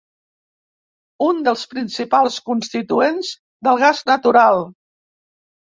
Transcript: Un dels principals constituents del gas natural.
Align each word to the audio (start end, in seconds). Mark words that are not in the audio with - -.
Un 1.25 1.43
dels 1.49 1.67
principals 1.75 2.41
constituents 2.49 3.31
del 3.69 3.81
gas 3.87 4.05
natural. 4.15 4.69